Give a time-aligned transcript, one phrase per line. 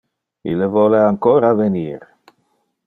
[0.51, 2.11] Ille vole ancora venir.